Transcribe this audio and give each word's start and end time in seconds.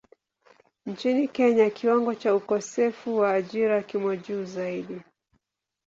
Nchini 0.85 1.27
Kenya 1.27 1.69
kiwango 1.69 2.15
cha 2.15 2.35
ukosefu 2.35 3.17
wa 3.17 3.33
ajira 3.33 3.81
kimo 3.83 4.15
juu 4.15 4.45
sana. 4.45 5.03